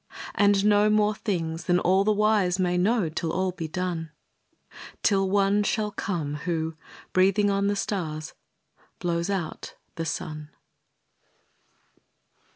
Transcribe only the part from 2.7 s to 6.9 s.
know Till all be done; Till One shall come who,